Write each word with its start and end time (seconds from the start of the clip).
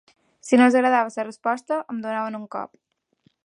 Si 0.47 0.57
no 0.61 0.65
els 0.69 0.77
agradava 0.79 1.11
la 1.17 1.25
resposta, 1.27 1.77
em 1.95 2.03
donaven 2.07 2.39
un 2.41 2.49
cop. 2.57 2.73